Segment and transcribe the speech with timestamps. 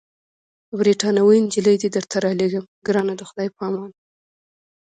[0.79, 3.91] بریتانوۍ نجلۍ دي درته رالېږم، ګرانه د خدای په امان.